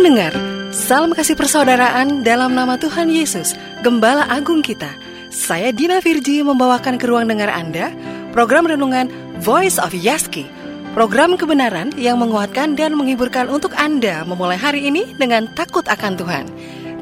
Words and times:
Pendengar, 0.00 0.32
salam 0.72 1.12
kasih 1.12 1.36
persaudaraan 1.36 2.24
dalam 2.24 2.56
nama 2.56 2.80
Tuhan 2.80 3.12
Yesus, 3.12 3.52
Gembala 3.84 4.24
Agung 4.32 4.64
kita. 4.64 4.88
Saya 5.28 5.76
Dina 5.76 6.00
Virji 6.00 6.40
membawakan 6.40 6.96
ke 6.96 7.04
ruang 7.04 7.28
dengar 7.28 7.52
Anda 7.52 7.92
program 8.32 8.64
renungan 8.64 9.12
Voice 9.44 9.76
of 9.76 9.92
Yaski. 9.92 10.48
Program 10.96 11.36
kebenaran 11.36 11.92
yang 12.00 12.16
menguatkan 12.16 12.80
dan 12.80 12.96
menghiburkan 12.96 13.52
untuk 13.52 13.76
Anda 13.76 14.24
memulai 14.24 14.56
hari 14.56 14.88
ini 14.88 15.04
dengan 15.20 15.52
takut 15.52 15.84
akan 15.84 16.16
Tuhan. 16.16 16.44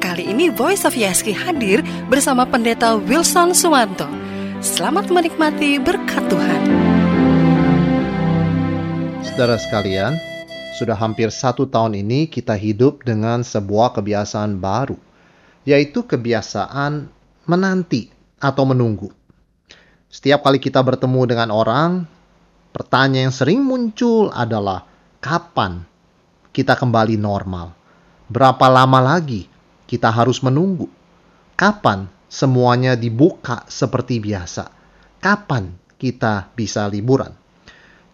Kali 0.03 0.27
ini 0.27 0.51
Voice 0.51 0.83
of 0.83 0.91
Yaski 0.91 1.31
hadir 1.31 1.79
bersama 2.11 2.43
Pendeta 2.43 2.99
Wilson 2.99 3.55
Suwanto. 3.55 4.11
Selamat 4.59 5.07
menikmati 5.07 5.79
berkat 5.79 6.27
Tuhan. 6.27 6.61
Saudara 9.23 9.55
sekalian, 9.55 10.19
sudah 10.77 10.93
hampir 10.93 11.33
satu 11.33 11.65
tahun 11.65 11.97
ini 11.97 12.29
kita 12.29 12.53
hidup 12.53 13.01
dengan 13.01 13.41
sebuah 13.41 13.97
kebiasaan 13.97 14.61
baru, 14.61 14.97
yaitu 15.65 16.05
kebiasaan 16.05 17.09
menanti 17.49 18.13
atau 18.37 18.63
menunggu. 18.69 19.09
Setiap 20.09 20.45
kali 20.45 20.57
kita 20.61 20.81
bertemu 20.81 21.21
dengan 21.29 21.49
orang, 21.53 22.05
pertanyaan 22.73 23.29
yang 23.29 23.35
sering 23.35 23.61
muncul 23.61 24.29
adalah 24.33 24.85
kapan 25.21 25.85
kita 26.53 26.75
kembali 26.75 27.17
normal? 27.17 27.73
Berapa 28.29 28.69
lama 28.69 28.99
lagi 29.01 29.49
kita 29.89 30.09
harus 30.09 30.41
menunggu? 30.45 30.89
Kapan 31.57 32.09
semuanya 32.29 32.93
dibuka 32.93 33.65
seperti 33.65 34.21
biasa? 34.21 34.69
Kapan 35.17 35.73
kita 35.97 36.51
bisa 36.53 36.85
liburan? 36.87 37.38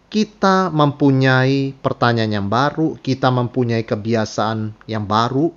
Kita 0.06 0.70
mempunyai 0.70 1.74
pertanyaan 1.74 2.32
yang 2.42 2.48
baru, 2.48 2.94
kita 3.02 3.28
mempunyai 3.34 3.82
kebiasaan 3.82 4.86
yang 4.86 5.04
baru 5.04 5.50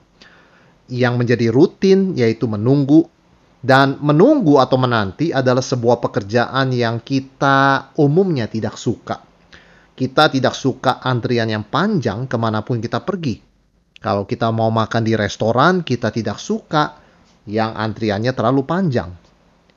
yang 0.90 1.22
menjadi 1.22 1.54
rutin 1.54 2.18
yaitu 2.18 2.50
menunggu 2.50 3.06
dan 3.62 4.02
menunggu 4.02 4.58
atau 4.58 4.82
menanti 4.82 5.30
adalah 5.30 5.62
sebuah 5.62 6.02
pekerjaan 6.02 6.73
yang 6.73 7.04
kita 7.04 7.92
umumnya 8.00 8.50
tidak 8.50 8.80
suka. 8.80 9.22
Kita 9.94 10.32
tidak 10.32 10.56
suka 10.56 11.04
antrian 11.04 11.52
yang 11.52 11.68
panjang 11.68 12.26
ke 12.26 12.40
mana 12.40 12.64
pun 12.64 12.80
kita 12.80 13.04
pergi. 13.04 13.36
Kalau 14.00 14.23
kita 14.23 14.48
mau 14.56 14.72
makan 14.72 15.04
di 15.04 15.12
restoran, 15.12 15.84
kita 15.84 16.08
tidak 16.08 16.40
suka 16.40 16.95
yang 17.44 17.76
antriannya 17.76 18.32
terlalu 18.32 18.64
panjang. 18.64 19.12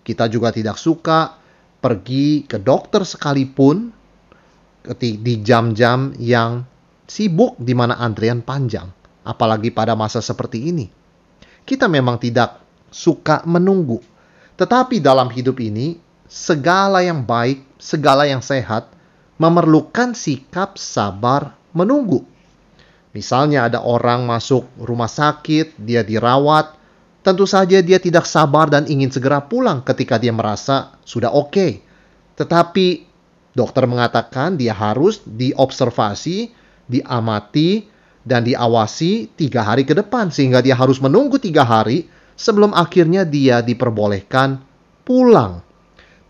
Kita 0.06 0.30
juga 0.30 0.54
tidak 0.54 0.78
suka 0.78 1.34
pergi 1.82 2.46
ke 2.46 2.62
dokter 2.62 3.02
sekalipun 3.02 4.01
di 4.98 5.34
jam-jam 5.42 6.14
yang 6.18 6.66
sibuk 7.06 7.54
di 7.58 7.74
mana 7.76 7.98
antrian 8.02 8.42
panjang, 8.42 8.90
apalagi 9.22 9.70
pada 9.70 9.94
masa 9.94 10.18
seperti 10.18 10.70
ini. 10.70 10.86
Kita 11.62 11.86
memang 11.86 12.18
tidak 12.18 12.58
suka 12.90 13.46
menunggu, 13.46 14.02
tetapi 14.58 14.98
dalam 14.98 15.30
hidup 15.30 15.62
ini 15.62 15.96
segala 16.26 17.04
yang 17.04 17.22
baik, 17.22 17.62
segala 17.78 18.26
yang 18.26 18.42
sehat 18.42 18.90
memerlukan 19.36 20.14
sikap 20.14 20.78
sabar 20.78 21.54
menunggu. 21.74 22.24
Misalnya 23.12 23.68
ada 23.68 23.84
orang 23.84 24.24
masuk 24.24 24.64
rumah 24.80 25.10
sakit, 25.10 25.76
dia 25.76 26.00
dirawat, 26.00 26.72
tentu 27.20 27.44
saja 27.44 27.78
dia 27.84 28.00
tidak 28.00 28.24
sabar 28.24 28.72
dan 28.72 28.88
ingin 28.88 29.12
segera 29.12 29.44
pulang 29.44 29.84
ketika 29.84 30.16
dia 30.16 30.32
merasa 30.32 30.96
sudah 31.04 31.28
oke. 31.28 31.52
Okay. 31.52 31.72
Tetapi 32.32 33.11
Dokter 33.52 33.84
mengatakan 33.84 34.56
dia 34.56 34.72
harus 34.72 35.20
diobservasi, 35.28 36.52
diamati, 36.88 37.84
dan 38.24 38.48
diawasi 38.48 39.36
tiga 39.36 39.60
hari 39.60 39.84
ke 39.84 39.92
depan. 39.92 40.32
Sehingga 40.32 40.64
dia 40.64 40.72
harus 40.72 40.96
menunggu 40.98 41.36
tiga 41.36 41.62
hari 41.66 42.08
sebelum 42.32 42.72
akhirnya 42.72 43.28
dia 43.28 43.60
diperbolehkan 43.60 44.62
pulang. 45.04 45.60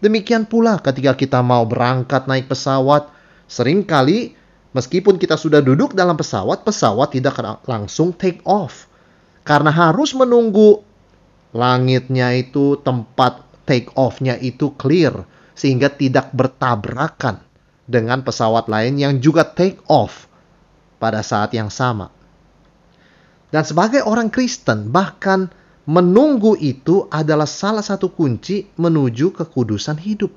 Demikian 0.03 0.51
pula 0.51 0.83
ketika 0.83 1.15
kita 1.15 1.39
mau 1.47 1.63
berangkat 1.63 2.27
naik 2.27 2.51
pesawat, 2.51 3.07
sering 3.47 3.87
kali 3.87 4.35
meskipun 4.75 5.15
kita 5.15 5.39
sudah 5.39 5.63
duduk 5.63 5.95
dalam 5.95 6.19
pesawat, 6.19 6.67
pesawat 6.67 7.15
tidak 7.15 7.39
langsung 7.71 8.11
take 8.11 8.43
off. 8.43 8.91
Karena 9.47 9.71
harus 9.71 10.11
menunggu 10.11 10.83
langitnya 11.55 12.35
itu 12.35 12.83
tempat 12.83 13.47
take 13.63 13.95
off-nya 13.95 14.35
itu 14.43 14.75
clear 14.75 15.23
sehingga 15.53 15.93
tidak 15.93 16.33
bertabrakan 16.33 17.41
dengan 17.85 18.25
pesawat 18.25 18.71
lain 18.71 18.97
yang 18.97 19.19
juga 19.21 19.45
take 19.45 19.81
off 19.91 20.31
pada 20.97 21.21
saat 21.21 21.53
yang 21.53 21.69
sama. 21.69 22.09
Dan 23.53 23.69
sebagai 23.69 24.01
orang 24.07 24.33
Kristen, 24.33 24.89
bahkan 24.89 25.53
menunggu 25.85 26.57
itu 26.57 27.05
adalah 27.13 27.45
salah 27.45 27.85
satu 27.85 28.09
kunci 28.15 28.71
menuju 28.81 29.37
kekudusan 29.37 30.01
hidup. 30.01 30.33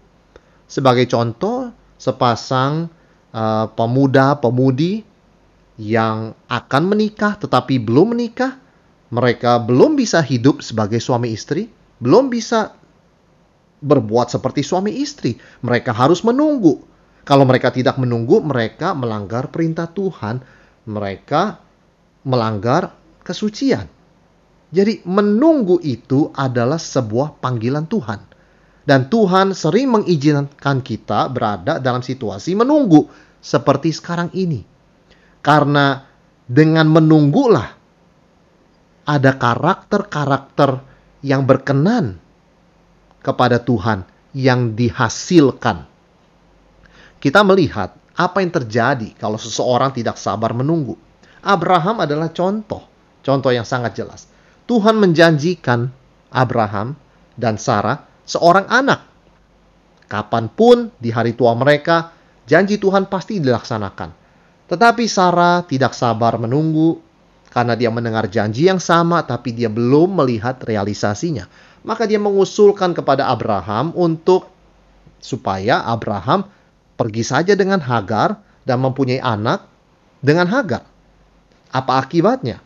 Sebagai 0.67 1.07
contoh, 1.07 1.71
sepasang 1.95 2.91
uh, 3.31 3.71
pemuda-pemudi 3.71 5.05
yang 5.79 6.35
akan 6.47 6.83
menikah 6.87 7.39
tetapi 7.39 7.79
belum 7.79 8.15
menikah, 8.15 8.59
mereka 9.13 9.61
belum 9.63 9.95
bisa 9.95 10.19
hidup 10.19 10.59
sebagai 10.59 10.99
suami 10.99 11.31
istri, 11.31 11.71
belum 12.03 12.27
bisa 12.27 12.75
berbuat 13.81 14.31
seperti 14.31 14.61
suami 14.63 15.01
istri. 15.01 15.35
Mereka 15.63 15.91
harus 15.91 16.23
menunggu. 16.23 16.79
Kalau 17.25 17.43
mereka 17.43 17.73
tidak 17.73 17.97
menunggu, 17.97 18.39
mereka 18.39 18.93
melanggar 18.93 19.49
perintah 19.49 19.89
Tuhan. 19.89 20.39
Mereka 20.85 21.57
melanggar 22.25 22.93
kesucian. 23.25 23.89
Jadi 24.69 25.01
menunggu 25.07 25.81
itu 25.81 26.29
adalah 26.35 26.77
sebuah 26.77 27.41
panggilan 27.41 27.89
Tuhan. 27.89 28.21
Dan 28.85 29.09
Tuhan 29.09 29.57
sering 29.57 29.89
mengizinkan 29.89 30.85
kita 30.85 31.25
berada 31.33 31.81
dalam 31.81 32.05
situasi 32.05 32.53
menunggu 32.53 33.09
seperti 33.41 33.89
sekarang 33.89 34.29
ini. 34.37 34.61
Karena 35.41 36.05
dengan 36.45 36.85
menunggulah 36.93 37.65
ada 39.05 39.31
karakter-karakter 39.37 40.81
yang 41.25 41.49
berkenan 41.49 42.21
kepada 43.25 43.57
Tuhan 43.57 44.05
yang 44.37 44.77
dihasilkan. 44.77 45.89
Kita 47.17 47.41
melihat 47.41 47.97
apa 48.13 48.45
yang 48.45 48.53
terjadi 48.53 49.17
kalau 49.17 49.41
seseorang 49.41 49.89
tidak 49.97 50.21
sabar 50.21 50.53
menunggu. 50.53 50.93
Abraham 51.41 52.05
adalah 52.05 52.29
contoh, 52.29 52.85
contoh 53.25 53.49
yang 53.49 53.65
sangat 53.65 53.97
jelas. 53.97 54.29
Tuhan 54.69 55.01
menjanjikan 55.01 55.89
Abraham 56.29 56.93
dan 57.33 57.57
Sarah 57.57 58.05
seorang 58.29 58.69
anak. 58.69 59.01
Kapan 60.05 60.45
pun 60.53 60.93
di 61.01 61.09
hari 61.09 61.33
tua 61.33 61.57
mereka, 61.57 62.13
janji 62.45 62.77
Tuhan 62.77 63.09
pasti 63.09 63.41
dilaksanakan. 63.41 64.09
Tetapi 64.69 65.05
Sarah 65.09 65.65
tidak 65.65 65.97
sabar 65.97 66.37
menunggu 66.37 67.01
karena 67.49 67.77
dia 67.77 67.89
mendengar 67.93 68.27
janji 68.27 68.67
yang 68.67 68.81
sama 68.81 69.23
tapi 69.23 69.53
dia 69.53 69.69
belum 69.69 70.19
melihat 70.19 70.59
realisasinya 70.65 71.45
maka 71.85 72.09
dia 72.09 72.17
mengusulkan 72.17 72.97
kepada 72.97 73.29
Abraham 73.29 73.93
untuk 73.93 74.49
supaya 75.21 75.85
Abraham 75.85 76.49
pergi 76.97 77.21
saja 77.21 77.53
dengan 77.53 77.79
Hagar 77.79 78.41
dan 78.65 78.81
mempunyai 78.81 79.21
anak 79.21 79.69
dengan 80.19 80.49
Hagar. 80.49 80.83
Apa 81.69 82.01
akibatnya? 82.01 82.59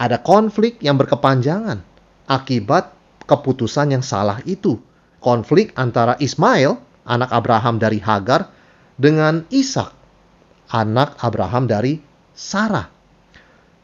Ada 0.00 0.18
konflik 0.18 0.82
yang 0.82 0.98
berkepanjangan 0.98 1.78
akibat 2.26 2.90
keputusan 3.30 3.94
yang 3.94 4.02
salah 4.02 4.42
itu. 4.42 4.82
Konflik 5.20 5.76
antara 5.76 6.16
Ismail, 6.16 6.80
anak 7.04 7.30
Abraham 7.30 7.76
dari 7.76 8.00
Hagar, 8.00 8.48
dengan 8.96 9.44
Ishak, 9.52 9.92
anak 10.72 11.20
Abraham 11.20 11.68
dari 11.68 12.00
Sarah. 12.32 12.88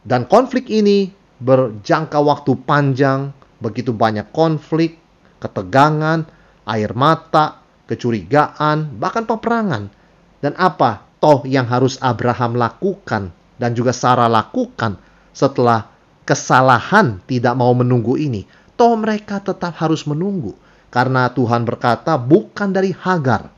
Dan 0.01 0.25
konflik 0.25 0.71
ini 0.73 1.13
berjangka 1.37 2.17
waktu 2.17 2.57
panjang 2.65 3.29
begitu 3.57 3.93
banyak 3.93 4.29
konflik, 4.33 4.97
ketegangan, 5.41 6.25
air 6.67 6.91
mata, 6.93 7.61
kecurigaan, 7.87 8.97
bahkan 8.99 9.23
peperangan. 9.23 9.89
Dan 10.37 10.53
apa 10.59 11.05
toh 11.17 11.41
yang 11.49 11.65
harus 11.65 11.97
Abraham 11.97 12.57
lakukan 12.57 13.33
dan 13.57 13.73
juga 13.73 13.89
Sarah 13.89 14.29
lakukan 14.29 15.01
setelah 15.33 15.89
kesalahan 16.27 17.21
tidak 17.25 17.57
mau 17.57 17.73
menunggu 17.73 18.19
ini? 18.21 18.45
Toh 18.77 18.93
mereka 18.93 19.41
tetap 19.41 19.73
harus 19.81 20.05
menunggu 20.05 20.53
karena 20.93 21.33
Tuhan 21.33 21.65
berkata 21.65 22.15
bukan 22.21 22.69
dari 22.69 22.93
Hagar 22.93 23.49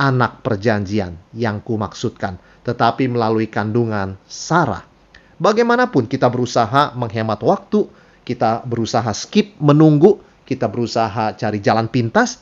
anak 0.00 0.40
perjanjian 0.40 1.20
yang 1.36 1.60
kumaksudkan, 1.60 2.40
tetapi 2.64 3.04
melalui 3.12 3.52
kandungan 3.52 4.16
Sarah. 4.24 4.88
Bagaimanapun 5.36 6.08
kita 6.08 6.32
berusaha 6.32 6.96
menghemat 6.96 7.40
waktu, 7.44 7.84
kita 8.30 8.62
berusaha 8.62 9.10
skip 9.10 9.58
menunggu, 9.58 10.22
kita 10.46 10.70
berusaha 10.70 11.34
cari 11.34 11.58
jalan 11.58 11.90
pintas, 11.90 12.38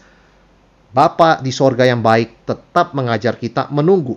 Bapa 0.88 1.40
di 1.40 1.52
sorga 1.52 1.84
yang 1.84 2.04
baik 2.04 2.48
tetap 2.48 2.96
mengajar 2.96 3.36
kita 3.36 3.68
menunggu, 3.72 4.16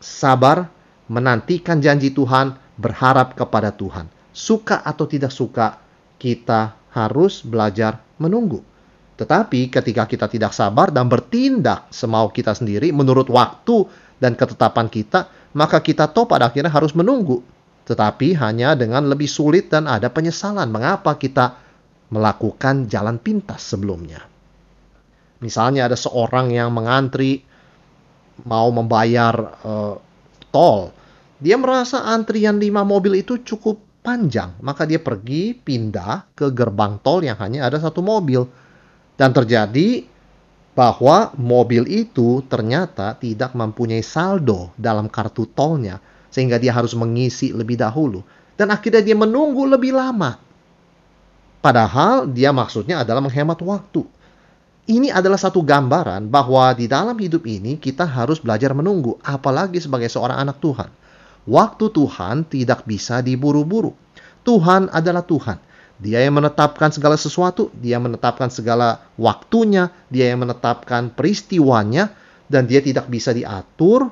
sabar, 0.00 0.68
menantikan 1.08 1.80
janji 1.80 2.12
Tuhan, 2.12 2.56
berharap 2.80 3.36
kepada 3.36 3.72
Tuhan. 3.72 4.08
Suka 4.32 4.80
atau 4.80 5.04
tidak 5.04 5.28
suka, 5.28 5.76
kita 6.16 6.76
harus 6.96 7.44
belajar 7.44 8.00
menunggu. 8.16 8.64
Tetapi 9.20 9.68
ketika 9.68 10.08
kita 10.08 10.32
tidak 10.32 10.56
sabar 10.56 10.88
dan 10.88 11.04
bertindak 11.04 11.92
semau 11.92 12.32
kita 12.32 12.56
sendiri 12.56 12.88
menurut 12.88 13.28
waktu 13.28 13.84
dan 14.16 14.32
ketetapan 14.32 14.88
kita, 14.88 15.28
maka 15.52 15.84
kita 15.84 16.08
tahu 16.08 16.24
pada 16.24 16.48
akhirnya 16.48 16.72
harus 16.72 16.96
menunggu. 16.96 17.44
Tetapi 17.90 18.38
hanya 18.38 18.78
dengan 18.78 19.10
lebih 19.10 19.26
sulit 19.26 19.66
dan 19.66 19.90
ada 19.90 20.06
penyesalan 20.06 20.70
mengapa 20.70 21.18
kita 21.18 21.58
melakukan 22.14 22.86
jalan 22.86 23.18
pintas 23.18 23.66
sebelumnya. 23.66 24.22
Misalnya 25.42 25.90
ada 25.90 25.98
seorang 25.98 26.54
yang 26.54 26.70
mengantri 26.70 27.42
mau 28.46 28.70
membayar 28.70 29.34
uh, 29.66 29.94
tol. 30.54 30.94
Dia 31.40 31.56
merasa 31.56 32.04
antrian 32.04 32.60
lima 32.60 32.84
mobil 32.84 33.24
itu 33.24 33.40
cukup 33.40 33.80
panjang, 34.04 34.54
maka 34.60 34.84
dia 34.84 35.00
pergi 35.00 35.56
pindah 35.56 36.36
ke 36.36 36.52
gerbang 36.52 37.00
tol 37.00 37.24
yang 37.24 37.36
hanya 37.40 37.66
ada 37.66 37.80
satu 37.80 38.04
mobil 38.04 38.44
dan 39.16 39.32
terjadi 39.32 40.04
bahwa 40.76 41.32
mobil 41.36 41.84
itu 41.88 42.44
ternyata 42.48 43.16
tidak 43.16 43.52
mempunyai 43.52 44.04
saldo 44.04 44.72
dalam 44.76 45.08
kartu 45.08 45.48
tolnya, 45.52 46.00
sehingga 46.30 46.56
dia 46.56 46.70
harus 46.72 46.94
mengisi 46.94 47.50
lebih 47.50 47.76
dahulu. 47.76 48.24
Dan 48.54 48.70
akhirnya 48.70 49.02
dia 49.02 49.16
menunggu 49.18 49.66
lebih 49.66 49.92
lama. 49.92 50.38
Padahal 51.60 52.24
dia 52.24 52.54
maksudnya 52.54 53.04
adalah 53.04 53.20
menghemat 53.20 53.60
waktu. 53.60 54.06
Ini 54.90 55.12
adalah 55.12 55.36
satu 55.36 55.60
gambaran 55.60 56.32
bahwa 56.32 56.72
di 56.74 56.90
dalam 56.90 57.14
hidup 57.14 57.46
ini 57.46 57.76
kita 57.76 58.02
harus 58.02 58.40
belajar 58.40 58.72
menunggu, 58.72 59.20
apalagi 59.22 59.78
sebagai 59.78 60.08
seorang 60.08 60.40
anak 60.40 60.58
Tuhan. 60.58 60.88
Waktu 61.46 61.84
Tuhan 61.94 62.48
tidak 62.48 62.88
bisa 62.88 63.20
diburu-buru. 63.20 63.94
Tuhan 64.42 64.88
adalah 64.90 65.22
Tuhan. 65.22 65.60
Dia 66.00 66.24
yang 66.24 66.40
menetapkan 66.40 66.88
segala 66.88 67.20
sesuatu, 67.20 67.68
dia 67.76 68.00
menetapkan 68.00 68.48
segala 68.48 69.04
waktunya, 69.20 69.92
dia 70.08 70.32
yang 70.32 70.48
menetapkan 70.48 71.12
peristiwanya, 71.12 72.08
dan 72.48 72.64
dia 72.64 72.80
tidak 72.80 73.06
bisa 73.12 73.36
diatur 73.36 74.08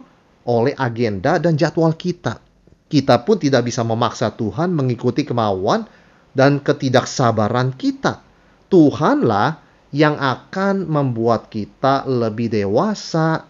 oleh 0.49 0.73
agenda 0.73 1.37
dan 1.37 1.61
jadwal 1.61 1.93
kita. 1.93 2.41
Kita 2.89 3.21
pun 3.21 3.37
tidak 3.37 3.69
bisa 3.69 3.85
memaksa 3.85 4.33
Tuhan 4.33 4.73
mengikuti 4.73 5.29
kemauan 5.29 5.85
dan 6.33 6.65
ketidaksabaran 6.65 7.77
kita. 7.77 8.25
Tuhanlah 8.73 9.61
yang 9.93 10.17
akan 10.17 10.89
membuat 10.89 11.53
kita 11.53 12.09
lebih 12.09 12.49
dewasa, 12.49 13.45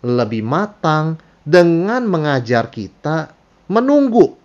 lebih 0.00 0.40
matang, 0.40 1.20
dengan 1.44 2.04
mengajar 2.04 2.68
kita 2.68 3.32
menunggu, 3.72 4.36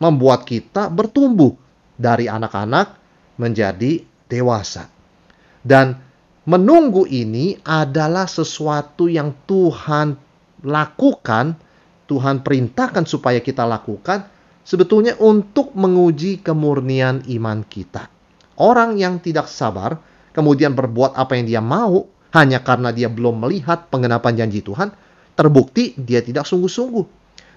membuat 0.00 0.44
kita 0.44 0.92
bertumbuh 0.92 1.56
dari 1.96 2.28
anak-anak 2.28 2.96
menjadi 3.40 4.04
dewasa. 4.28 4.88
Dan 5.60 5.96
menunggu 6.44 7.08
ini 7.08 7.56
adalah 7.64 8.28
sesuatu 8.28 9.08
yang 9.08 9.32
Tuhan 9.48 10.29
lakukan, 10.64 11.56
Tuhan 12.10 12.42
perintahkan 12.42 13.06
supaya 13.06 13.38
kita 13.38 13.64
lakukan, 13.64 14.26
sebetulnya 14.66 15.16
untuk 15.18 15.72
menguji 15.74 16.42
kemurnian 16.42 17.24
iman 17.26 17.64
kita. 17.64 18.10
Orang 18.60 19.00
yang 19.00 19.22
tidak 19.22 19.48
sabar, 19.48 19.96
kemudian 20.36 20.76
berbuat 20.76 21.16
apa 21.16 21.38
yang 21.38 21.46
dia 21.48 21.62
mau, 21.64 22.06
hanya 22.36 22.62
karena 22.62 22.94
dia 22.94 23.10
belum 23.10 23.42
melihat 23.42 23.88
pengenapan 23.88 24.36
janji 24.36 24.60
Tuhan, 24.62 24.92
terbukti 25.34 25.96
dia 25.96 26.20
tidak 26.20 26.44
sungguh-sungguh. 26.44 27.06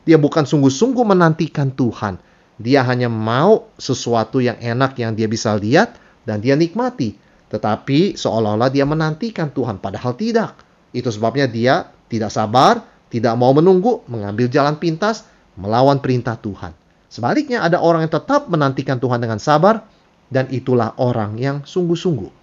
Dia 0.04 0.20
bukan 0.20 0.44
sungguh-sungguh 0.48 1.04
menantikan 1.04 1.72
Tuhan, 1.72 2.20
dia 2.60 2.86
hanya 2.86 3.10
mau 3.10 3.74
sesuatu 3.82 4.38
yang 4.38 4.60
enak 4.62 4.94
yang 5.02 5.18
dia 5.18 5.26
bisa 5.26 5.58
lihat 5.58 5.98
dan 6.24 6.40
dia 6.40 6.54
nikmati. 6.54 7.18
Tetapi 7.50 8.18
seolah-olah 8.18 8.70
dia 8.74 8.86
menantikan 8.86 9.54
Tuhan, 9.54 9.78
padahal 9.78 10.18
tidak. 10.18 10.58
Itu 10.94 11.10
sebabnya 11.10 11.50
dia 11.50 11.90
tidak 12.10 12.30
sabar, 12.34 12.93
tidak 13.14 13.38
mau 13.38 13.54
menunggu, 13.54 14.02
mengambil 14.10 14.50
jalan 14.50 14.82
pintas, 14.82 15.30
melawan 15.54 16.02
perintah 16.02 16.34
Tuhan. 16.34 16.74
Sebaliknya 17.14 17.62
ada 17.62 17.78
orang 17.78 18.10
yang 18.10 18.14
tetap 18.18 18.50
menantikan 18.50 18.98
Tuhan 18.98 19.22
dengan 19.22 19.38
sabar, 19.38 19.86
dan 20.34 20.50
itulah 20.50 20.98
orang 20.98 21.38
yang 21.38 21.62
sungguh-sungguh. 21.62 22.34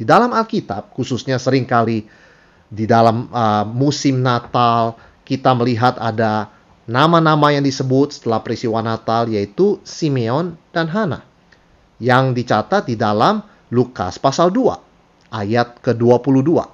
Di 0.00 0.08
dalam 0.08 0.32
Alkitab, 0.32 0.96
khususnya 0.96 1.36
sering 1.36 1.68
kali 1.68 2.08
di 2.72 2.88
dalam 2.88 3.28
uh, 3.28 3.68
musim 3.68 4.24
Natal, 4.24 4.96
kita 5.28 5.52
melihat 5.52 6.00
ada 6.00 6.48
nama-nama 6.88 7.52
yang 7.52 7.60
disebut 7.60 8.16
setelah 8.16 8.40
peristiwa 8.40 8.80
Natal 8.80 9.28
yaitu 9.28 9.80
Simeon 9.84 10.56
dan 10.72 10.88
Hana 10.88 11.24
yang 12.00 12.32
dicatat 12.32 12.88
di 12.88 12.96
dalam 12.96 13.44
Lukas 13.72 14.20
pasal 14.20 14.52
2 14.52 15.32
ayat 15.32 15.80
ke-22. 15.80 16.73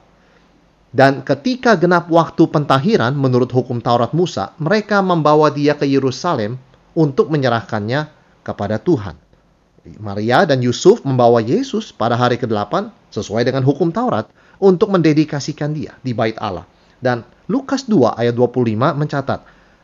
Dan 0.90 1.22
ketika 1.22 1.78
genap 1.78 2.10
waktu 2.10 2.50
pentahiran 2.50 3.14
menurut 3.14 3.50
hukum 3.54 3.78
Taurat 3.78 4.10
Musa, 4.10 4.50
mereka 4.58 4.98
membawa 4.98 5.46
dia 5.54 5.78
ke 5.78 5.86
Yerusalem 5.86 6.58
untuk 6.98 7.30
menyerahkannya 7.30 8.10
kepada 8.42 8.82
Tuhan. 8.82 9.14
Maria 10.02 10.44
dan 10.44 10.60
Yusuf 10.60 11.06
membawa 11.06 11.40
Yesus 11.40 11.94
pada 11.94 12.18
hari 12.18 12.36
ke-8 12.36 12.90
sesuai 13.14 13.46
dengan 13.46 13.62
hukum 13.62 13.94
Taurat 13.94 14.28
untuk 14.60 14.92
mendedikasikan 14.92 15.72
dia 15.72 15.96
di 16.02 16.12
bait 16.12 16.36
Allah. 16.36 16.66
Dan 17.00 17.24
Lukas 17.48 17.88
2 17.88 18.18
ayat 18.18 18.34
25 18.36 18.76
mencatat, 18.76 19.40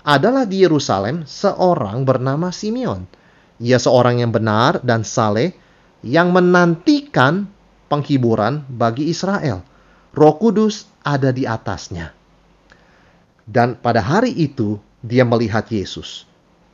adalah 0.07 0.47
di 0.47 0.63
Yerusalem 0.63 1.27
seorang 1.27 2.07
bernama 2.07 2.55
Simeon. 2.55 3.09
Ia 3.59 3.81
seorang 3.81 4.23
yang 4.23 4.31
benar 4.31 4.79
dan 4.85 5.03
saleh 5.03 5.51
yang 6.07 6.31
menantikan 6.31 7.51
penghiburan 7.91 8.63
bagi 8.71 9.11
Israel. 9.11 9.67
Roh 10.17 10.41
Kudus 10.41 10.89
ada 11.05 11.29
di 11.29 11.45
atasnya. 11.45 12.17
Dan 13.45 13.77
pada 13.77 14.01
hari 14.01 14.33
itu 14.33 14.81
dia 15.05 15.29
melihat 15.29 15.69
Yesus. 15.69 16.25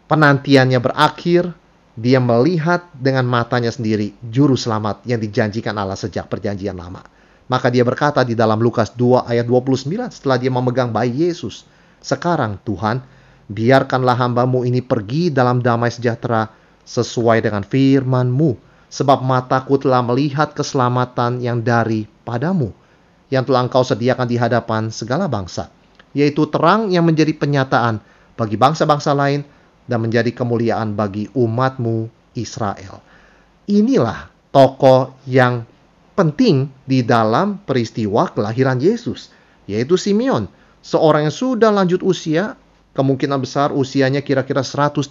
Penantiannya 0.06 0.78
berakhir, 0.78 1.50
dia 1.98 2.22
melihat 2.22 2.86
dengan 2.94 3.26
matanya 3.26 3.74
sendiri 3.74 4.14
juru 4.30 4.54
selamat 4.54 5.04
yang 5.04 5.18
dijanjikan 5.18 5.74
Allah 5.74 5.98
sejak 5.98 6.30
perjanjian 6.30 6.78
lama. 6.78 7.02
Maka 7.50 7.68
dia 7.68 7.82
berkata 7.82 8.22
di 8.24 8.38
dalam 8.38 8.62
Lukas 8.62 8.94
2 8.94 9.28
ayat 9.28 9.44
29 9.44 9.90
setelah 10.08 10.38
dia 10.38 10.48
memegang 10.48 10.94
bayi 10.94 11.28
Yesus. 11.28 11.66
Sekarang 12.00 12.56
Tuhan, 12.62 13.02
biarkanlah 13.50 14.16
hambamu 14.16 14.64
ini 14.64 14.80
pergi 14.80 15.28
dalam 15.28 15.60
damai 15.60 15.90
sejahtera 15.90 16.48
sesuai 16.86 17.44
dengan 17.44 17.66
firman-Mu, 17.66 18.56
sebab 18.88 19.20
mataku 19.20 19.76
telah 19.76 20.00
melihat 20.00 20.54
keselamatan 20.56 21.44
yang 21.44 21.60
dari 21.60 22.08
padamu, 22.24 22.72
yang 23.32 23.48
telah 23.48 23.64
engkau 23.64 23.80
sediakan 23.80 24.28
di 24.28 24.36
hadapan 24.36 24.92
segala 24.92 25.24
bangsa, 25.24 25.72
yaitu 26.12 26.44
terang 26.52 26.92
yang 26.92 27.08
menjadi 27.08 27.32
penyataan 27.32 28.04
bagi 28.36 28.60
bangsa-bangsa 28.60 29.16
lain 29.16 29.40
dan 29.88 30.04
menjadi 30.04 30.28
kemuliaan 30.36 30.92
bagi 30.92 31.32
umatmu 31.32 32.12
Israel. 32.36 33.00
Inilah 33.64 34.28
tokoh 34.52 35.16
yang 35.24 35.64
penting 36.12 36.68
di 36.84 37.00
dalam 37.00 37.56
peristiwa 37.64 38.28
kelahiran 38.28 38.76
Yesus, 38.76 39.32
yaitu 39.64 39.96
Simeon, 39.96 40.44
seorang 40.84 41.24
yang 41.24 41.34
sudah 41.34 41.72
lanjut 41.72 42.04
usia, 42.04 42.60
kemungkinan 42.92 43.40
besar 43.40 43.72
usianya 43.72 44.20
kira-kira 44.20 44.60
113 44.60 45.08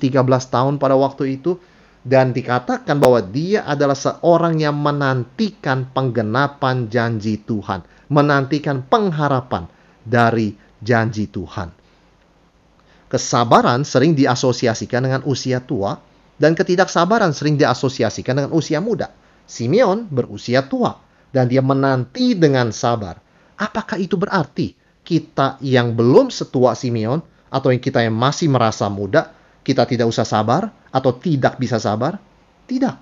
tahun 0.53 0.77
pada 0.77 0.93
waktu 0.93 1.41
itu 1.41 1.57
dan 2.01 2.33
dikatakan 2.33 2.97
bahwa 2.97 3.21
dia 3.21 3.61
adalah 3.61 3.93
seorang 3.93 4.57
yang 4.57 4.73
menantikan 4.73 5.85
penggenapan 5.93 6.89
janji 6.89 7.37
Tuhan, 7.37 7.85
menantikan 8.09 8.81
pengharapan 8.81 9.69
dari 10.01 10.57
janji 10.81 11.29
Tuhan. 11.29 11.69
Kesabaran 13.05 13.85
sering 13.85 14.17
diasosiasikan 14.17 15.05
dengan 15.05 15.21
usia 15.29 15.61
tua 15.61 15.99
dan 16.41 16.57
ketidaksabaran 16.57 17.37
sering 17.37 17.59
diasosiasikan 17.59 18.33
dengan 18.33 18.51
usia 18.55 18.81
muda. 18.81 19.13
Simeon 19.45 20.07
berusia 20.09 20.65
tua 20.65 20.97
dan 21.29 21.51
dia 21.51 21.61
menanti 21.61 22.33
dengan 22.33 22.73
sabar. 22.73 23.19
Apakah 23.61 23.99
itu 24.01 24.17
berarti 24.17 24.73
kita 25.05 25.61
yang 25.61 25.93
belum 25.93 26.33
setua 26.33 26.73
Simeon 26.73 27.21
atau 27.51 27.69
yang 27.69 27.83
kita 27.83 28.01
yang 28.01 28.15
masih 28.15 28.47
merasa 28.47 28.87
muda, 28.87 29.35
kita 29.61 29.85
tidak 29.85 30.07
usah 30.07 30.25
sabar 30.25 30.71
atau 30.91 31.11
tidak 31.15 31.57
bisa 31.57 31.79
sabar? 31.79 32.19
Tidak. 32.67 32.95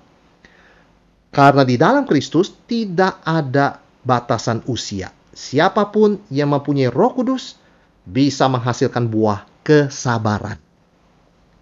Karena 1.30 1.62
di 1.62 1.78
dalam 1.78 2.06
Kristus 2.06 2.50
tidak 2.66 3.22
ada 3.22 3.78
batasan 4.02 4.66
usia. 4.66 5.14
Siapa 5.30 5.94
pun 5.94 6.18
yang 6.30 6.50
mempunyai 6.50 6.90
Roh 6.90 7.14
Kudus 7.14 7.54
bisa 8.02 8.50
menghasilkan 8.50 9.06
buah 9.06 9.46
kesabaran. 9.62 10.58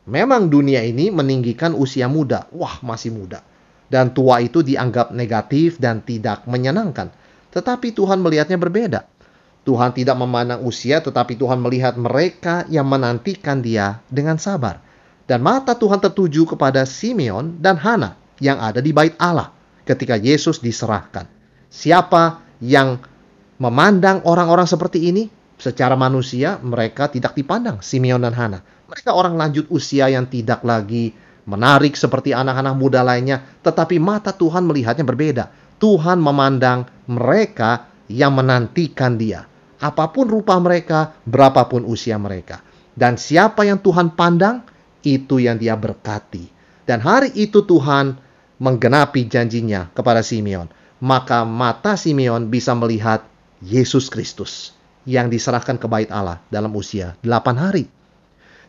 Memang 0.09 0.49
dunia 0.49 0.81
ini 0.81 1.13
meninggikan 1.13 1.77
usia 1.77 2.09
muda. 2.09 2.49
Wah, 2.57 2.81
masih 2.81 3.13
muda. 3.13 3.45
Dan 3.93 4.17
tua 4.17 4.41
itu 4.41 4.65
dianggap 4.65 5.13
negatif 5.13 5.77
dan 5.77 6.01
tidak 6.01 6.49
menyenangkan. 6.49 7.13
Tetapi 7.53 7.93
Tuhan 7.93 8.25
melihatnya 8.25 8.57
berbeda. 8.57 9.05
Tuhan 9.69 9.93
tidak 9.93 10.17
memandang 10.17 10.65
usia, 10.65 11.05
tetapi 11.05 11.37
Tuhan 11.37 11.61
melihat 11.61 12.01
mereka 12.01 12.65
yang 12.73 12.89
menantikan 12.89 13.61
Dia 13.61 14.01
dengan 14.09 14.41
sabar. 14.41 14.81
Dan 15.29 15.45
mata 15.45 15.77
Tuhan 15.77 16.01
tertuju 16.01 16.49
kepada 16.49 16.89
Simeon 16.89 17.61
dan 17.61 17.77
Hana 17.77 18.17
yang 18.41 18.57
ada 18.57 18.81
di 18.81 18.97
bait 18.97 19.13
Allah 19.21 19.53
ketika 19.85 20.17
Yesus 20.17 20.57
diserahkan. 20.65 21.29
Siapa 21.69 22.41
yang 22.65 22.97
memandang 23.61 24.25
orang-orang 24.25 24.65
seperti 24.65 25.13
ini? 25.13 25.29
Secara 25.59 25.99
manusia 26.01 26.57
mereka 26.65 27.13
tidak 27.13 27.37
dipandang 27.37 27.85
Simeon 27.85 28.25
dan 28.25 28.33
Hana. 28.33 28.65
Mereka 28.89 29.13
orang 29.13 29.37
lanjut 29.37 29.69
usia 29.69 30.09
yang 30.09 30.25
tidak 30.33 30.65
lagi 30.65 31.13
menarik 31.45 31.93
seperti 31.93 32.33
anak-anak 32.33 32.75
muda 32.79 33.05
lainnya, 33.05 33.45
tetapi 33.61 34.01
mata 34.01 34.33
Tuhan 34.33 34.65
melihatnya 34.65 35.05
berbeda. 35.05 35.45
Tuhan 35.77 36.25
memandang 36.25 36.89
mereka 37.05 37.85
yang 38.09 38.33
menantikan 38.33 39.21
Dia, 39.21 39.45
apa 39.77 40.09
pun 40.09 40.25
rupa 40.25 40.57
mereka, 40.57 41.13
berapapun 41.29 41.85
usia 41.85 42.17
mereka. 42.17 42.65
Dan 42.97 43.21
siapa 43.21 43.63
yang 43.69 43.79
Tuhan 43.79 44.17
pandang, 44.17 44.65
itu 45.03 45.43
yang 45.43 45.59
dia 45.59 45.79
berkati. 45.79 46.51
Dan 46.89 47.05
hari 47.05 47.35
itu 47.37 47.63
Tuhan 47.63 48.17
menggenapi 48.59 49.29
janjinya 49.29 49.93
kepada 49.95 50.25
Simeon. 50.25 50.67
Maka 50.99 51.47
mata 51.47 51.95
Simeon 51.95 52.51
bisa 52.51 52.75
melihat 52.75 53.23
Yesus 53.63 54.11
Kristus 54.11 54.75
yang 55.07 55.31
diserahkan 55.31 55.79
ke 55.79 55.87
bait 55.87 56.11
Allah 56.11 56.43
dalam 56.51 56.75
usia 56.75 57.15
8 57.23 57.55
hari. 57.55 57.87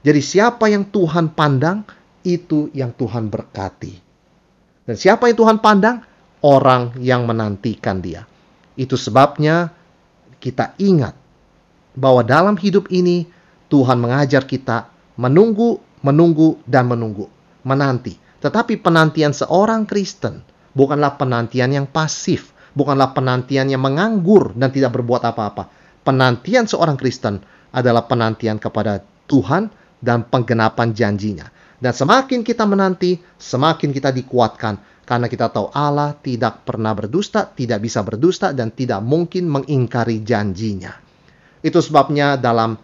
Jadi 0.06 0.22
siapa 0.24 0.72
yang 0.72 0.88
Tuhan 0.88 1.36
pandang, 1.36 1.84
itu 2.24 2.72
yang 2.72 2.96
Tuhan 2.96 3.28
berkati. 3.28 3.94
Dan 4.88 4.96
siapa 4.96 5.28
yang 5.28 5.38
Tuhan 5.38 5.58
pandang? 5.60 5.98
Orang 6.40 6.96
yang 7.04 7.28
menantikan 7.28 8.00
dia. 8.00 8.24
Itu 8.80 8.96
sebabnya 8.96 9.76
kita 10.40 10.72
ingat 10.80 11.12
bahwa 12.00 12.24
dalam 12.24 12.56
hidup 12.56 12.88
ini 12.88 13.28
Tuhan 13.68 14.00
mengajar 14.00 14.48
kita 14.48 14.88
menunggu 15.20 15.84
menunggu 16.06 16.60
dan 16.64 16.88
menunggu, 16.88 17.28
menanti. 17.68 18.16
Tetapi 18.40 18.80
penantian 18.80 19.36
seorang 19.36 19.84
Kristen 19.84 20.40
bukanlah 20.72 21.20
penantian 21.20 21.76
yang 21.76 21.88
pasif, 21.90 22.56
bukanlah 22.72 23.12
penantian 23.12 23.68
yang 23.68 23.84
menganggur 23.84 24.56
dan 24.56 24.72
tidak 24.72 24.96
berbuat 24.96 25.28
apa-apa. 25.28 25.68
Penantian 26.08 26.66
seorang 26.66 26.96
Kristen 26.96 27.44
adalah 27.76 28.08
penantian 28.08 28.58
kepada 28.58 29.04
Tuhan 29.28 29.70
dan 30.00 30.26
penggenapan 30.26 30.96
janjinya. 30.96 31.48
Dan 31.80 31.96
semakin 31.96 32.44
kita 32.44 32.68
menanti, 32.68 33.20
semakin 33.40 33.96
kita 33.96 34.12
dikuatkan 34.12 35.06
karena 35.08 35.26
kita 35.26 35.50
tahu 35.50 35.72
Allah 35.72 36.14
tidak 36.20 36.68
pernah 36.68 36.94
berdusta, 36.94 37.48
tidak 37.50 37.82
bisa 37.82 38.04
berdusta 38.04 38.52
dan 38.52 38.70
tidak 38.70 39.00
mungkin 39.02 39.48
mengingkari 39.48 40.22
janjinya. 40.22 40.92
Itu 41.60 41.82
sebabnya 41.84 42.40
dalam 42.40 42.78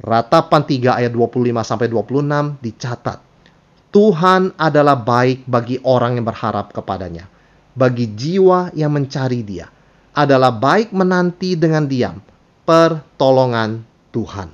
Ratapan 0.00 0.64
3 0.64 0.96
ayat 1.04 1.12
25 1.12 1.60
sampai 1.60 1.92
26 1.92 2.56
dicatat. 2.64 3.20
Tuhan 3.92 4.56
adalah 4.56 4.96
baik 4.96 5.44
bagi 5.44 5.76
orang 5.84 6.16
yang 6.16 6.24
berharap 6.24 6.72
kepadanya. 6.72 7.28
Bagi 7.76 8.08
jiwa 8.16 8.72
yang 8.72 8.96
mencari 8.96 9.44
dia. 9.44 9.68
Adalah 10.16 10.56
baik 10.56 10.96
menanti 10.96 11.52
dengan 11.52 11.84
diam. 11.84 12.16
Pertolongan 12.64 13.84
Tuhan. 14.08 14.48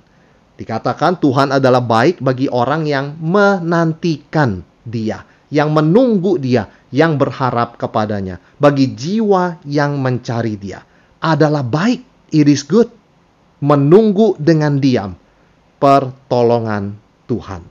Dikatakan 0.57 1.23
Tuhan 1.23 1.55
adalah 1.55 1.85
baik 1.85 2.19
bagi 2.19 2.51
orang 2.51 2.83
yang 2.89 3.15
menantikan 3.23 4.67
dia. 4.83 5.23
Yang 5.53 5.69
menunggu 5.79 6.43
dia. 6.43 6.67
Yang 6.91 7.23
berharap 7.23 7.79
kepadanya. 7.79 8.43
Bagi 8.59 8.99
jiwa 8.99 9.63
yang 9.63 10.01
mencari 10.03 10.59
dia. 10.59 10.83
Adalah 11.23 11.63
baik. 11.63 12.35
It 12.35 12.51
is 12.51 12.67
good. 12.67 12.91
Menunggu 13.63 14.35
dengan 14.41 14.83
diam 14.83 15.15
pertolongan 15.77 16.97
Tuhan. 17.29 17.65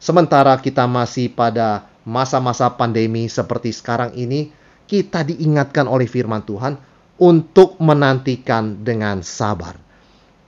Sementara 0.00 0.56
kita 0.56 0.88
masih 0.88 1.28
pada 1.28 1.90
masa-masa 2.08 2.72
pandemi 2.72 3.28
seperti 3.28 3.74
sekarang 3.74 4.16
ini, 4.16 4.48
kita 4.88 5.22
diingatkan 5.22 5.86
oleh 5.86 6.08
firman 6.08 6.42
Tuhan 6.42 6.74
untuk 7.20 7.76
menantikan 7.78 8.80
dengan 8.80 9.20
sabar. 9.20 9.76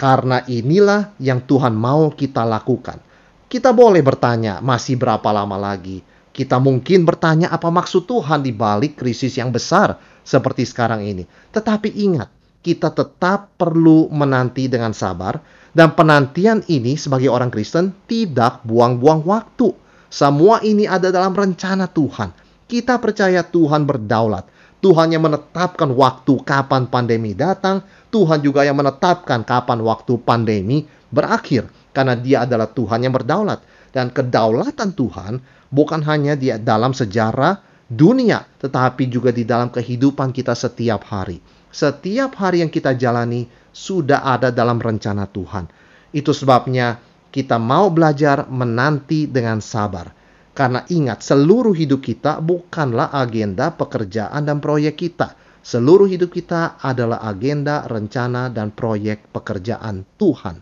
Karena 0.00 0.42
inilah 0.49 1.14
yang 1.23 1.44
Tuhan 1.44 1.76
mau 1.76 2.11
kita 2.11 2.42
lakukan. 2.42 2.99
Kita 3.47 3.71
boleh 3.76 4.00
bertanya, 4.00 4.59
masih 4.64 4.97
berapa 4.97 5.28
lama 5.30 5.61
lagi? 5.61 6.00
Kita 6.32 6.56
mungkin 6.56 7.04
bertanya 7.04 7.52
apa 7.52 7.68
maksud 7.68 8.09
Tuhan 8.09 8.40
di 8.40 8.56
balik 8.56 8.97
krisis 8.97 9.37
yang 9.37 9.52
besar 9.52 10.00
seperti 10.25 10.64
sekarang 10.64 11.04
ini. 11.04 11.28
Tetapi 11.52 11.92
ingat, 11.92 12.32
kita 12.62 12.95
tetap 12.95 13.59
perlu 13.59 14.07
menanti 14.09 14.71
dengan 14.71 14.95
sabar 14.95 15.42
dan 15.73 15.97
penantian 15.97 16.61
ini 16.69 17.00
sebagai 17.00 17.33
orang 17.33 17.49
Kristen 17.49 17.97
tidak 18.04 18.61
buang-buang 18.69 19.25
waktu. 19.25 19.73
Semua 20.12 20.61
ini 20.61 20.85
ada 20.85 21.09
dalam 21.09 21.33
rencana 21.33 21.88
Tuhan. 21.88 22.28
Kita 22.69 23.00
percaya 23.00 23.40
Tuhan 23.40 23.88
berdaulat. 23.88 24.45
Tuhan 24.85 25.16
yang 25.16 25.25
menetapkan 25.25 25.88
waktu 25.97 26.45
kapan 26.45 26.92
pandemi 26.92 27.33
datang. 27.33 27.81
Tuhan 28.12 28.45
juga 28.45 28.69
yang 28.69 28.76
menetapkan 28.76 29.40
kapan 29.49 29.81
waktu 29.81 30.21
pandemi 30.21 30.85
berakhir. 31.09 31.73
Karena 31.97 32.12
dia 32.12 32.45
adalah 32.45 32.69
Tuhan 32.69 33.09
yang 33.09 33.16
berdaulat. 33.16 33.64
Dan 33.88 34.12
kedaulatan 34.12 34.92
Tuhan 34.92 35.40
bukan 35.73 36.04
hanya 36.04 36.37
di 36.37 36.52
dalam 36.61 36.92
sejarah 36.92 37.88
dunia. 37.88 38.45
Tetapi 38.61 39.09
juga 39.09 39.33
di 39.33 39.49
dalam 39.49 39.73
kehidupan 39.73 40.37
kita 40.37 40.52
setiap 40.52 41.09
hari. 41.09 41.40
Setiap 41.72 42.36
hari 42.36 42.60
yang 42.60 42.68
kita 42.68 42.92
jalani 42.92 43.48
sudah 43.72 44.28
ada 44.28 44.52
dalam 44.52 44.76
rencana 44.76 45.24
Tuhan. 45.24 45.66
Itu 46.12 46.36
sebabnya 46.36 47.00
kita 47.32 47.56
mau 47.56 47.88
belajar 47.88 48.44
menanti 48.52 49.24
dengan 49.24 49.64
sabar. 49.64 50.12
Karena 50.52 50.84
ingat, 50.92 51.24
seluruh 51.24 51.72
hidup 51.72 52.04
kita 52.04 52.44
bukanlah 52.44 53.08
agenda 53.08 53.72
pekerjaan 53.72 54.44
dan 54.44 54.60
proyek 54.60 55.00
kita. 55.00 55.32
Seluruh 55.64 56.04
hidup 56.04 56.28
kita 56.28 56.76
adalah 56.76 57.24
agenda, 57.24 57.88
rencana, 57.88 58.52
dan 58.52 58.68
proyek 58.68 59.32
pekerjaan 59.32 60.04
Tuhan. 60.20 60.60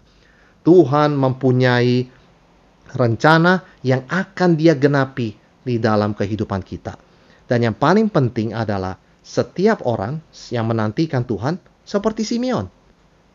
Tuhan 0.62 1.10
mempunyai 1.18 2.06
rencana 2.94 3.66
yang 3.82 4.06
akan 4.06 4.50
dia 4.54 4.78
genapi 4.78 5.34
di 5.66 5.82
dalam 5.82 6.14
kehidupan 6.14 6.62
kita. 6.62 6.94
Dan 7.50 7.66
yang 7.66 7.74
paling 7.74 8.06
penting 8.06 8.54
adalah 8.54 8.94
setiap 9.20 9.84
orang 9.84 10.24
yang 10.48 10.64
menantikan 10.66 11.22
Tuhan 11.24 11.60
seperti 11.84 12.24
Simeon 12.24 12.70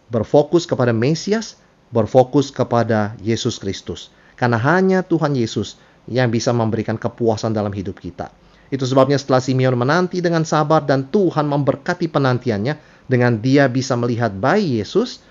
berfokus 0.10 0.70
kepada 0.70 0.94
Mesias, 0.94 1.58
berfokus 1.90 2.54
kepada 2.54 3.18
Yesus 3.22 3.58
Kristus. 3.58 4.14
Karena 4.36 4.60
hanya 4.60 5.00
Tuhan 5.02 5.34
Yesus 5.34 5.80
yang 6.06 6.30
bisa 6.30 6.52
memberikan 6.52 7.00
kepuasan 7.00 7.56
dalam 7.56 7.72
hidup 7.72 7.98
kita. 7.98 8.30
Itu 8.68 8.84
sebabnya 8.84 9.16
setelah 9.16 9.40
Simeon 9.40 9.78
menanti 9.78 10.20
dengan 10.20 10.44
sabar 10.44 10.84
dan 10.84 11.08
Tuhan 11.08 11.48
memberkati 11.48 12.10
penantiannya 12.10 12.76
dengan 13.06 13.38
dia 13.40 13.70
bisa 13.70 13.94
melihat 13.96 14.34
bayi 14.34 14.82
Yesus, 14.82 15.22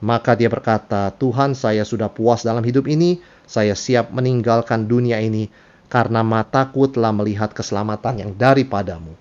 maka 0.00 0.38
dia 0.38 0.46
berkata, 0.46 1.10
Tuhan 1.18 1.52
saya 1.58 1.82
sudah 1.82 2.08
puas 2.08 2.46
dalam 2.46 2.62
hidup 2.62 2.86
ini, 2.86 3.18
saya 3.44 3.74
siap 3.74 4.14
meninggalkan 4.14 4.86
dunia 4.86 5.18
ini 5.20 5.50
karena 5.86 6.22
mataku 6.22 6.90
telah 6.90 7.14
melihat 7.14 7.50
keselamatan 7.52 8.22
yang 8.22 8.30
daripadamu. 8.34 9.14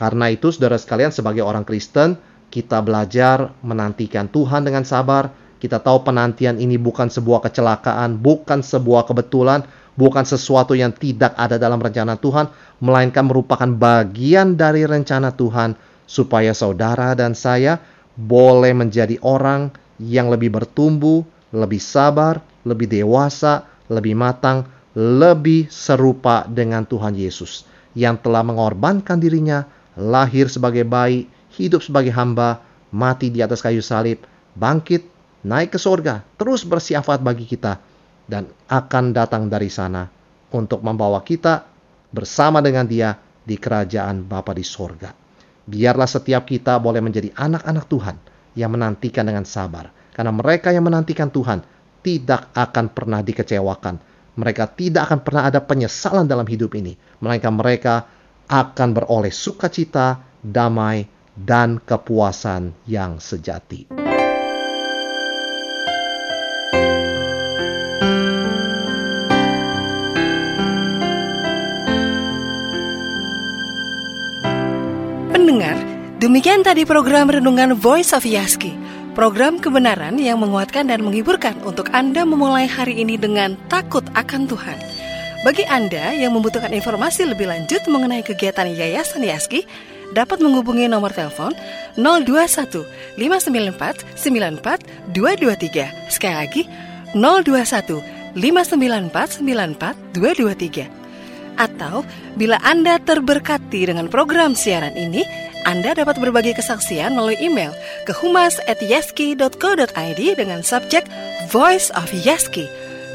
Karena 0.00 0.32
itu 0.32 0.48
saudara 0.48 0.80
sekalian 0.80 1.12
sebagai 1.12 1.44
orang 1.44 1.68
Kristen, 1.68 2.16
kita 2.48 2.80
belajar 2.80 3.52
menantikan 3.60 4.32
Tuhan 4.32 4.64
dengan 4.64 4.88
sabar. 4.88 5.28
Kita 5.60 5.76
tahu 5.76 6.08
penantian 6.08 6.56
ini 6.56 6.80
bukan 6.80 7.12
sebuah 7.12 7.44
kecelakaan, 7.44 8.16
bukan 8.16 8.64
sebuah 8.64 9.04
kebetulan, 9.04 9.60
bukan 10.00 10.24
sesuatu 10.24 10.72
yang 10.72 10.96
tidak 10.96 11.36
ada 11.36 11.60
dalam 11.60 11.76
rencana 11.76 12.16
Tuhan, 12.16 12.48
melainkan 12.80 13.28
merupakan 13.28 13.68
bagian 13.68 14.56
dari 14.56 14.88
rencana 14.88 15.36
Tuhan 15.36 15.76
supaya 16.08 16.56
saudara 16.56 17.12
dan 17.12 17.36
saya 17.36 17.76
boleh 18.16 18.72
menjadi 18.72 19.20
orang 19.20 19.68
yang 20.00 20.32
lebih 20.32 20.48
bertumbuh, 20.48 21.20
lebih 21.52 21.76
sabar, 21.76 22.40
lebih 22.64 22.88
dewasa, 22.88 23.68
lebih 23.92 24.16
matang, 24.16 24.64
lebih 24.96 25.68
serupa 25.68 26.48
dengan 26.48 26.88
Tuhan 26.88 27.12
Yesus 27.12 27.68
yang 27.92 28.16
telah 28.16 28.40
mengorbankan 28.40 29.20
dirinya, 29.20 29.66
lahir 29.98 30.46
sebagai 30.46 30.86
bayi, 30.86 31.26
hidup 31.54 31.82
sebagai 31.82 32.14
hamba, 32.14 32.62
mati 32.94 33.30
di 33.30 33.42
atas 33.42 33.62
kayu 33.62 33.82
salib, 33.82 34.22
bangkit, 34.54 35.06
naik 35.46 35.74
ke 35.74 35.78
sorga, 35.80 36.22
terus 36.36 36.66
bersiafat 36.66 37.22
bagi 37.22 37.46
kita, 37.46 37.78
dan 38.30 38.46
akan 38.70 39.14
datang 39.14 39.50
dari 39.50 39.70
sana 39.72 40.06
untuk 40.54 40.82
membawa 40.82 41.22
kita 41.22 41.66
bersama 42.10 42.58
dengan 42.58 42.86
dia 42.86 43.14
di 43.42 43.56
kerajaan 43.58 44.26
Bapa 44.26 44.54
di 44.54 44.66
sorga. 44.66 45.10
Biarlah 45.70 46.06
setiap 46.10 46.46
kita 46.46 46.82
boleh 46.82 46.98
menjadi 46.98 47.30
anak-anak 47.34 47.84
Tuhan 47.86 48.16
yang 48.58 48.74
menantikan 48.74 49.26
dengan 49.26 49.46
sabar. 49.46 49.90
Karena 50.10 50.34
mereka 50.34 50.74
yang 50.74 50.82
menantikan 50.82 51.30
Tuhan 51.30 51.62
tidak 52.02 52.50
akan 52.52 52.90
pernah 52.90 53.22
dikecewakan. 53.22 53.94
Mereka 54.34 54.74
tidak 54.74 55.10
akan 55.10 55.20
pernah 55.22 55.42
ada 55.46 55.62
penyesalan 55.62 56.26
dalam 56.26 56.46
hidup 56.48 56.74
ini. 56.74 56.98
Melainkan 57.22 57.54
mereka 57.54 58.08
akan 58.50 58.88
beroleh 58.90 59.30
sukacita, 59.30 60.18
damai, 60.42 61.06
dan 61.38 61.78
kepuasan 61.78 62.74
yang 62.90 63.22
sejati. 63.22 63.86
Pendengar, 75.30 75.78
demikian 76.18 76.66
tadi 76.66 76.82
program 76.82 77.30
Renungan 77.30 77.78
Voice 77.78 78.10
of 78.10 78.26
Yaski. 78.26 78.74
Program 79.14 79.58
kebenaran 79.58 80.18
yang 80.22 80.38
menguatkan 80.38 80.86
dan 80.86 81.02
menghiburkan 81.02 81.58
untuk 81.66 81.90
Anda 81.90 82.22
memulai 82.22 82.70
hari 82.70 83.02
ini 83.02 83.18
dengan 83.18 83.58
takut 83.66 84.06
akan 84.14 84.46
Tuhan. 84.46 84.89
Bagi 85.40 85.64
Anda 85.64 86.12
yang 86.12 86.36
membutuhkan 86.36 86.68
informasi 86.68 87.24
lebih 87.24 87.48
lanjut 87.48 87.80
mengenai 87.88 88.20
kegiatan 88.20 88.68
Yayasan 88.68 89.24
Yaski, 89.24 89.64
dapat 90.12 90.36
menghubungi 90.44 90.84
nomor 90.84 91.16
telepon 91.16 91.56
021 91.96 92.84
594 93.16 94.04
94 94.20 95.16
223. 95.16 96.12
Sekali 96.12 96.36
lagi, 96.36 96.62
021 97.16 98.04
594 98.36 99.40
94 99.40 99.96
223. 100.12 100.92
Atau 101.56 102.04
bila 102.36 102.60
Anda 102.60 103.00
terberkati 103.00 103.88
dengan 103.88 104.12
program 104.12 104.52
siaran 104.52 104.92
ini, 104.92 105.24
anda 105.64 105.92
dapat 105.92 106.16
berbagi 106.16 106.56
kesaksian 106.56 107.12
melalui 107.12 107.36
email 107.36 107.76
ke 108.08 108.16
humas@yaski.co.id 108.16 110.20
dengan 110.36 110.60
subjek 110.64 111.04
Voice 111.52 111.92
of 111.92 112.08
Yaski. 112.24 112.64